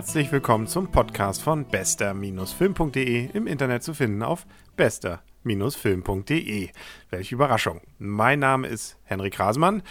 [0.00, 6.70] Herzlich willkommen zum Podcast von bester-film.de im Internet zu finden auf bester-film.de.
[7.10, 7.82] Welche Überraschung.
[7.98, 9.82] Mein Name ist Henrik Rasmann.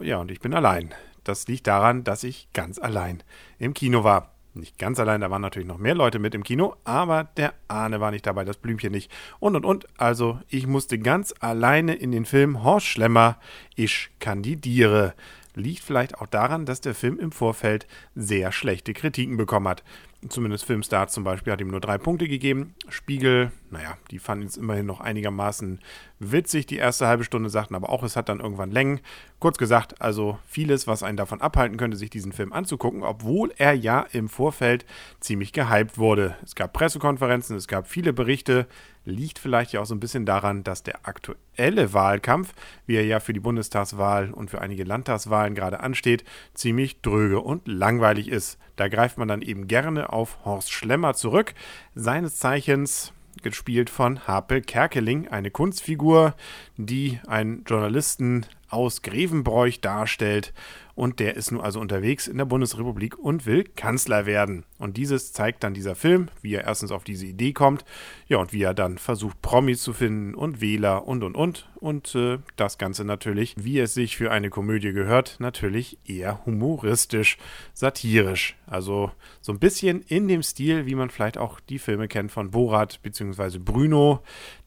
[0.00, 0.92] Ja, und ich bin allein.
[1.24, 3.22] Das liegt daran, dass ich ganz allein
[3.58, 4.34] im Kino war.
[4.52, 8.00] Nicht ganz allein, da waren natürlich noch mehr Leute mit im Kino, aber der Ahne
[8.00, 9.10] war nicht dabei, das Blümchen nicht.
[9.40, 13.38] Und und und, also ich musste ganz alleine in den Film Horst Schlemmer,
[13.76, 15.14] ich kandidiere.
[15.54, 19.84] Liegt vielleicht auch daran, dass der Film im Vorfeld sehr schlechte Kritiken bekommen hat.
[20.28, 22.74] Zumindest Filmstar zum Beispiel hat ihm nur drei Punkte gegeben.
[22.88, 25.80] Spiegel, naja, die fanden es immerhin noch einigermaßen
[26.18, 29.00] witzig, die erste halbe Stunde, sagten aber auch, es hat dann irgendwann Längen.
[29.38, 33.74] Kurz gesagt, also vieles, was einen davon abhalten könnte, sich diesen Film anzugucken, obwohl er
[33.74, 34.86] ja im Vorfeld
[35.20, 36.36] ziemlich gehypt wurde.
[36.42, 38.66] Es gab Pressekonferenzen, es gab viele Berichte,
[39.04, 42.54] liegt vielleicht ja auch so ein bisschen daran, dass der aktuelle Wahlkampf,
[42.86, 47.68] wie er ja für die Bundestagswahl und für einige Landtagswahlen gerade ansteht, ziemlich dröge und
[47.68, 48.58] langweilig ist.
[48.76, 51.54] Da greift man dann eben gerne auf Horst Schlemmer zurück,
[51.94, 53.12] seines Zeichens
[53.42, 56.34] gespielt von Harpe Kerkeling, eine Kunstfigur,
[56.76, 60.52] die einen Journalisten aus Grevenbroich darstellt
[60.94, 64.64] und der ist nun also unterwegs in der Bundesrepublik und will Kanzler werden.
[64.78, 67.84] Und dieses zeigt dann dieser Film, wie er erstens auf diese Idee kommt,
[68.28, 71.68] ja, und wie er dann versucht, Promis zu finden und Wähler und und und.
[71.74, 77.38] Und äh, das Ganze natürlich, wie es sich für eine Komödie gehört, natürlich eher humoristisch,
[77.72, 78.56] satirisch.
[78.66, 82.52] Also so ein bisschen in dem Stil, wie man vielleicht auch die Filme kennt von
[82.52, 83.58] Borat bzw.
[83.58, 84.22] Bruno,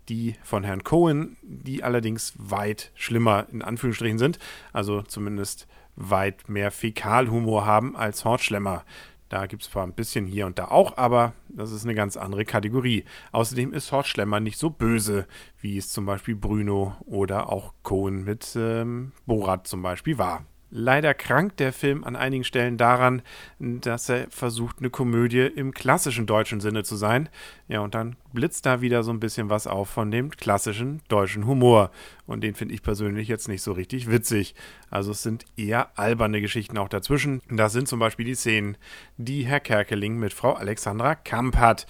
[0.09, 4.39] die von Herrn Cohen, die allerdings weit schlimmer in Anführungsstrichen sind.
[4.73, 8.83] Also zumindest weit mehr Fäkalhumor haben als Hortschlemmer.
[9.29, 12.15] Da gibt es zwar ein bisschen hier und da auch, aber das ist eine ganz
[12.15, 13.03] andere Kategorie.
[13.33, 15.27] Außerdem ist Hortschlemmer nicht so böse,
[15.59, 20.45] wie es zum Beispiel Bruno oder auch Cohen mit ähm, Borat zum Beispiel war.
[20.69, 23.21] Leider krankt der Film an einigen Stellen daran,
[23.59, 27.29] dass er versucht, eine Komödie im klassischen deutschen Sinne zu sein.
[27.69, 31.45] Ja, und dann blitzt da wieder so ein bisschen was auf von dem klassischen deutschen
[31.45, 31.91] Humor.
[32.27, 34.53] Und den finde ich persönlich jetzt nicht so richtig witzig.
[34.89, 37.41] Also es sind eher alberne Geschichten auch dazwischen.
[37.49, 38.77] Das sind zum Beispiel die Szenen,
[39.17, 41.87] die Herr Kerkeling mit Frau Alexandra Kamp hat.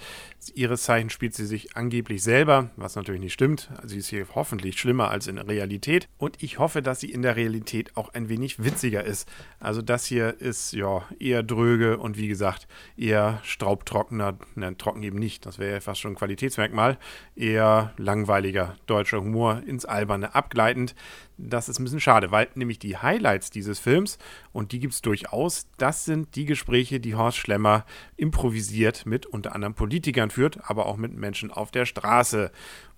[0.54, 3.68] Ihres Zeichen spielt sie sich angeblich selber, was natürlich nicht stimmt.
[3.84, 6.08] Sie ist hier hoffentlich schlimmer als in der Realität.
[6.16, 9.28] Und ich hoffe, dass sie in der Realität auch ein wenig witziger ist.
[9.58, 14.38] Also das hier ist ja eher dröge und wie gesagt eher straubtrockener.
[14.54, 15.44] Nein, trocken eben nicht.
[15.44, 16.98] Das wäre ja fast schon ein Qualitätsmerkmal.
[17.34, 20.94] Eher langweiliger deutscher Humor ins Alberne abgleitend.
[21.36, 24.18] Das ist ein bisschen schade, weil nämlich die Highlights dieses Films,
[24.52, 27.84] und die gibt es durchaus, das sind die Gespräche, die Horst Schlemmer
[28.16, 32.50] improvisiert mit unter anderem Politikern führt, aber auch mit Menschen auf der Straße.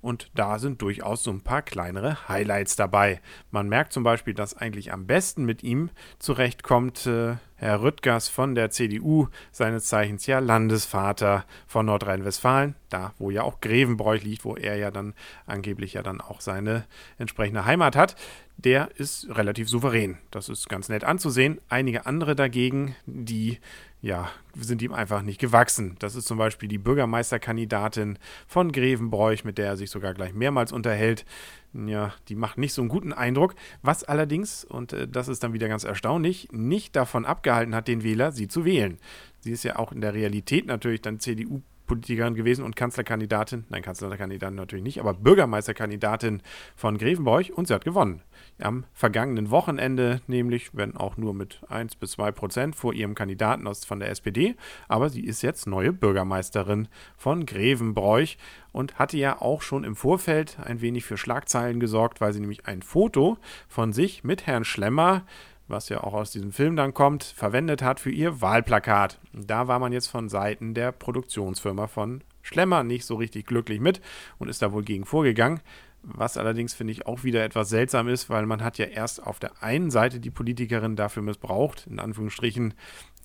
[0.02, 3.20] Und da sind durchaus so ein paar kleinere Highlights dabei.
[3.50, 8.54] Man merkt zum Beispiel, dass eigentlich am besten mit ihm zurechtkommt äh, Herr Rüttgers von
[8.54, 14.56] der CDU, seines Zeichens ja Landesvater von Nordrhein-Westfalen, da wo ja auch Grevenbroich liegt, wo
[14.56, 15.12] er ja dann
[15.44, 16.86] angeblich ja dann auch seine
[17.18, 18.16] entsprechende Heimat hat.
[18.64, 20.18] Der ist relativ souverän.
[20.30, 21.62] Das ist ganz nett anzusehen.
[21.70, 23.58] Einige andere dagegen, die
[24.02, 25.96] ja, sind ihm einfach nicht gewachsen.
[25.98, 30.72] Das ist zum Beispiel die Bürgermeisterkandidatin von Grevenbroich, mit der er sich sogar gleich mehrmals
[30.72, 31.24] unterhält.
[31.72, 35.54] Ja, die macht nicht so einen guten Eindruck, was allerdings, und äh, das ist dann
[35.54, 38.98] wieder ganz erstaunlich, nicht davon abgehalten hat, den Wähler sie zu wählen.
[39.40, 43.82] Sie ist ja auch in der Realität natürlich dann CDU Politikerin gewesen und Kanzlerkandidatin, nein,
[43.82, 46.40] Kanzlerkandidatin natürlich nicht, aber Bürgermeisterkandidatin
[46.76, 48.22] von Grevenbroich und sie hat gewonnen.
[48.60, 53.66] Am vergangenen Wochenende, nämlich, wenn auch nur mit 1 bis 2 Prozent vor ihrem Kandidaten
[53.66, 54.54] aus von der SPD,
[54.86, 56.86] aber sie ist jetzt neue Bürgermeisterin
[57.16, 58.38] von Grevenbroich
[58.70, 62.66] und hatte ja auch schon im Vorfeld ein wenig für Schlagzeilen gesorgt, weil sie nämlich
[62.66, 63.36] ein Foto
[63.66, 65.24] von sich mit Herrn Schlemmer
[65.70, 69.18] was ja auch aus diesem Film dann kommt, verwendet hat für ihr Wahlplakat.
[69.32, 74.00] Da war man jetzt von Seiten der Produktionsfirma von Schlemmer nicht so richtig glücklich mit
[74.38, 75.60] und ist da wohl gegen vorgegangen.
[76.02, 79.38] Was allerdings finde ich auch wieder etwas seltsam ist, weil man hat ja erst auf
[79.38, 82.72] der einen Seite die Politikerin dafür missbraucht, in Anführungsstrichen,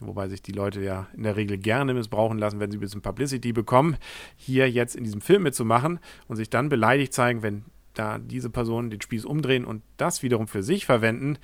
[0.01, 3.01] wobei sich die Leute ja in der Regel gerne missbrauchen lassen, wenn sie ein bisschen
[3.01, 3.95] Publicity bekommen,
[4.35, 8.89] hier jetzt in diesem Film mitzumachen und sich dann beleidigt zeigen, wenn da diese Personen
[8.89, 11.37] den Spieß umdrehen und das wiederum für sich verwenden,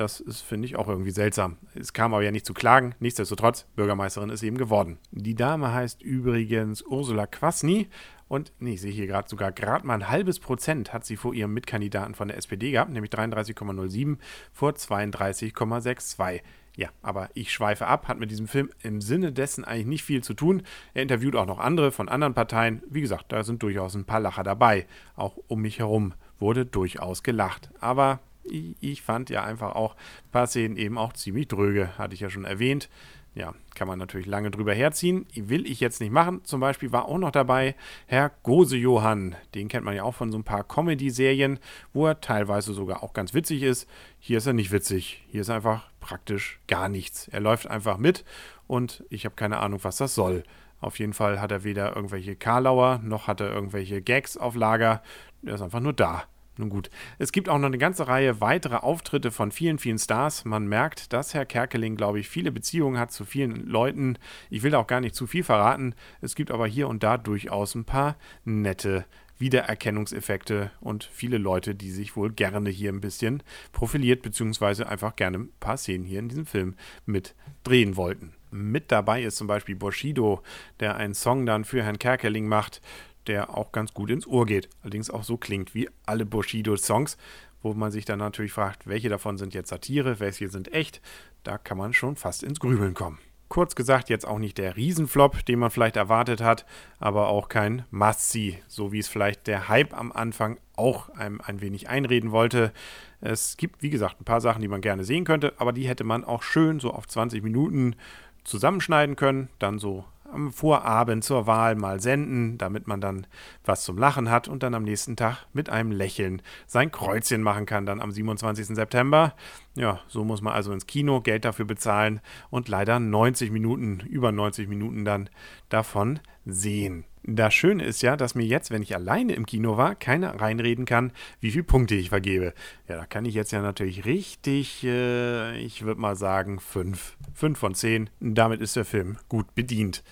[0.00, 1.58] das ist, finde ich, auch irgendwie seltsam.
[1.74, 2.94] Es kam aber ja nicht zu klagen.
[2.98, 4.98] Nichtsdestotrotz, Bürgermeisterin ist eben geworden.
[5.12, 7.88] Die Dame heißt übrigens Ursula Kwasny
[8.30, 11.34] und nee, ich sehe hier gerade sogar gerade mal ein halbes Prozent hat sie vor
[11.34, 14.18] ihrem Mitkandidaten von der SPD gehabt, nämlich 33,07
[14.52, 16.40] vor 32,62.
[16.76, 20.22] Ja, aber ich schweife ab, hat mit diesem Film im Sinne dessen eigentlich nicht viel
[20.22, 20.62] zu tun.
[20.94, 22.84] Er interviewt auch noch andere von anderen Parteien.
[22.88, 24.86] Wie gesagt, da sind durchaus ein paar Lacher dabei.
[25.16, 27.70] Auch um mich herum wurde durchaus gelacht.
[27.80, 32.20] Aber ich fand ja einfach auch ein paar Szenen eben auch ziemlich dröge, hatte ich
[32.20, 32.88] ja schon erwähnt.
[33.34, 35.26] ja, kann man natürlich lange drüber herziehen.
[35.34, 36.44] Will ich jetzt nicht machen.
[36.44, 37.76] Zum Beispiel war auch noch dabei
[38.06, 39.36] Herr Gose-Johann.
[39.54, 41.60] Den kennt man ja auch von so ein paar Comedy-Serien,
[41.92, 43.88] wo er teilweise sogar auch ganz witzig ist.
[44.18, 45.24] Hier ist er nicht witzig.
[45.28, 47.28] Hier ist einfach praktisch gar nichts.
[47.28, 48.24] Er läuft einfach mit
[48.66, 50.42] und ich habe keine Ahnung, was das soll.
[50.80, 55.02] Auf jeden Fall hat er weder irgendwelche Karlauer noch hat er irgendwelche Gags auf Lager.
[55.44, 56.24] Er ist einfach nur da.
[56.60, 60.44] Nun gut, es gibt auch noch eine ganze Reihe weiterer Auftritte von vielen, vielen Stars.
[60.44, 64.18] Man merkt, dass Herr Kerkeling, glaube ich, viele Beziehungen hat zu vielen Leuten.
[64.50, 65.94] Ich will auch gar nicht zu viel verraten.
[66.20, 69.06] Es gibt aber hier und da durchaus ein paar nette
[69.38, 73.42] Wiedererkennungseffekte und viele Leute, die sich wohl gerne hier ein bisschen
[73.72, 76.74] profiliert, beziehungsweise einfach gerne ein paar Szenen hier in diesem Film
[77.06, 77.34] mit
[77.64, 78.34] drehen wollten.
[78.50, 80.42] Mit dabei ist zum Beispiel Bushido,
[80.80, 82.82] der einen Song dann für Herrn Kerkeling macht
[83.30, 84.68] der auch ganz gut ins Ohr geht.
[84.82, 87.16] Allerdings auch so klingt wie alle Bushido-Songs,
[87.62, 91.00] wo man sich dann natürlich fragt, welche davon sind jetzt Satire, welche sind echt.
[91.44, 93.18] Da kann man schon fast ins Grübeln kommen.
[93.48, 96.66] Kurz gesagt, jetzt auch nicht der Riesenflop, den man vielleicht erwartet hat,
[96.98, 101.60] aber auch kein Must-See, so wie es vielleicht der Hype am Anfang auch einem ein
[101.60, 102.72] wenig einreden wollte.
[103.20, 106.04] Es gibt, wie gesagt, ein paar Sachen, die man gerne sehen könnte, aber die hätte
[106.04, 107.94] man auch schön so auf 20 Minuten
[108.42, 113.26] zusammenschneiden können, dann so am Vorabend zur Wahl mal senden, damit man dann
[113.64, 117.66] was zum Lachen hat und dann am nächsten Tag mit einem Lächeln sein Kreuzchen machen
[117.66, 118.66] kann, dann am 27.
[118.68, 119.34] September.
[119.74, 124.32] Ja, so muss man also ins Kino Geld dafür bezahlen und leider 90 Minuten, über
[124.32, 125.30] 90 Minuten dann
[125.68, 127.04] davon sehen.
[127.22, 130.86] Das Schöne ist ja, dass mir jetzt, wenn ich alleine im Kino war, keiner reinreden
[130.86, 132.54] kann, wie viele Punkte ich vergebe.
[132.88, 137.16] Ja, da kann ich jetzt ja natürlich richtig, äh, ich würde mal sagen, fünf.
[137.34, 138.08] Fünf von zehn.
[138.20, 140.02] Damit ist der Film gut bedient.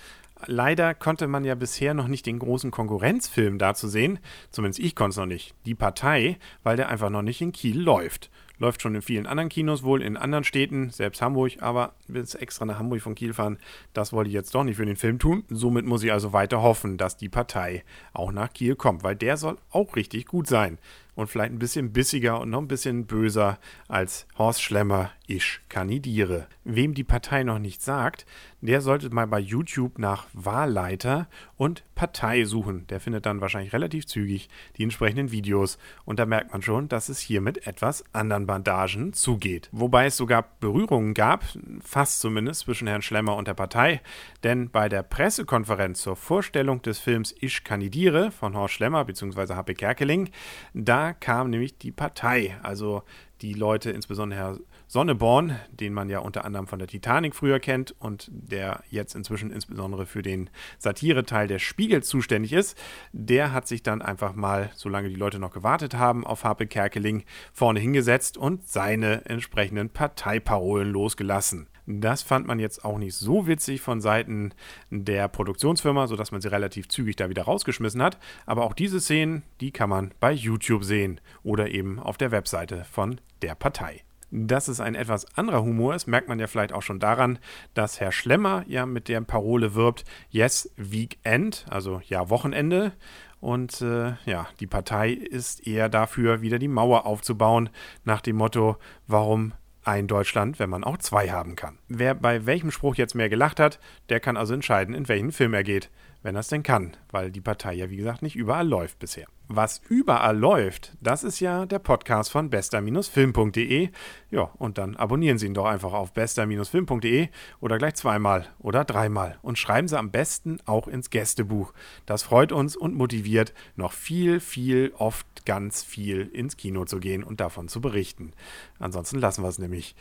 [0.45, 4.19] Leider konnte man ja bisher noch nicht den großen Konkurrenzfilm dazu sehen.
[4.51, 5.53] Zumindest ich konnte es noch nicht.
[5.65, 8.29] Die Partei, weil der einfach noch nicht in Kiel läuft.
[8.59, 12.65] Läuft schon in vielen anderen Kinos, wohl in anderen Städten, selbst Hamburg, aber bis extra
[12.65, 13.57] nach Hamburg von Kiel fahren,
[13.93, 15.43] das wollte ich jetzt doch nicht für den Film tun.
[15.49, 17.83] Somit muss ich also weiter hoffen, dass die Partei
[18.13, 20.77] auch nach Kiel kommt, weil der soll auch richtig gut sein
[21.19, 23.59] und vielleicht ein bisschen bissiger und noch ein bisschen böser
[23.89, 26.47] als Horst Schlemmer Ich kandidiere.
[26.63, 28.25] Wem die Partei noch nicht sagt,
[28.61, 32.87] der sollte mal bei YouTube nach Wahlleiter und Partei suchen.
[32.87, 37.09] Der findet dann wahrscheinlich relativ zügig die entsprechenden Videos und da merkt man schon, dass
[37.09, 39.69] es hier mit etwas anderen Bandagen zugeht.
[39.71, 41.43] Wobei es sogar Berührungen gab,
[41.81, 44.01] fast zumindest zwischen Herrn Schlemmer und der Partei,
[44.43, 49.53] denn bei der Pressekonferenz zur Vorstellung des Films Ich kandidiere von Horst Schlemmer bzw.
[49.53, 50.29] HP Kerkeling,
[50.73, 53.03] da kam nämlich die Partei, also
[53.41, 54.59] die Leute, insbesondere Herr
[54.91, 59.51] Sonneborn, den man ja unter anderem von der Titanic früher kennt und der jetzt inzwischen
[59.51, 60.49] insbesondere für den
[60.79, 62.75] Satireteil der Spiegel zuständig ist,
[63.11, 67.23] der hat sich dann einfach mal, solange die Leute noch gewartet haben, auf Harpe Kerkeling
[67.53, 71.67] vorne hingesetzt und seine entsprechenden Parteiparolen losgelassen.
[71.85, 74.55] Das fand man jetzt auch nicht so witzig von Seiten
[74.89, 78.17] der Produktionsfirma, sodass man sie relativ zügig da wieder rausgeschmissen hat.
[78.47, 82.85] Aber auch diese Szenen, die kann man bei YouTube sehen oder eben auf der Webseite
[82.85, 84.03] von der Partei.
[84.31, 87.39] Dass es ein etwas anderer Humor ist, merkt man ja vielleicht auch schon daran,
[87.73, 92.93] dass Herr Schlemmer ja mit der Parole wirbt, Yes, Weekend, also ja, Wochenende.
[93.39, 97.69] Und äh, ja, die Partei ist eher dafür, wieder die Mauer aufzubauen,
[98.03, 98.77] nach dem Motto,
[99.07, 99.53] warum
[99.83, 101.79] ein Deutschland, wenn man auch zwei haben kann.
[101.87, 105.53] Wer bei welchem Spruch jetzt mehr gelacht hat, der kann also entscheiden, in welchen Film
[105.53, 105.89] er geht
[106.21, 109.27] wenn er es denn kann, weil die Partei ja wie gesagt nicht überall läuft bisher.
[109.51, 113.89] Was überall läuft, das ist ja der Podcast von bester-film.de.
[114.29, 119.39] Ja, und dann abonnieren Sie ihn doch einfach auf bester-film.de oder gleich zweimal oder dreimal
[119.41, 121.73] und schreiben Sie am besten auch ins Gästebuch.
[122.05, 127.23] Das freut uns und motiviert, noch viel, viel, oft ganz viel ins Kino zu gehen
[127.23, 128.33] und davon zu berichten.
[128.77, 129.95] Ansonsten lassen wir es nämlich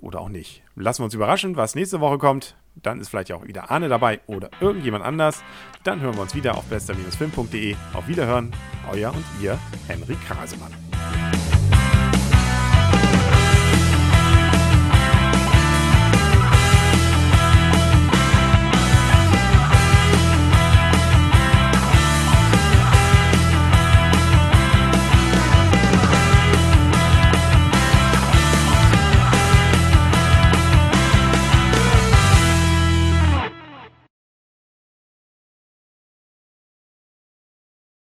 [0.00, 0.62] oder auch nicht.
[0.76, 2.56] Lassen wir uns überraschen, was nächste Woche kommt.
[2.76, 5.42] Dann ist vielleicht auch wieder Arne dabei oder irgendjemand anders.
[5.84, 7.76] Dann hören wir uns wieder auf bester-film.de.
[7.92, 8.52] Auf Wiederhören,
[8.90, 10.72] euer und ihr, Henry Krasemann.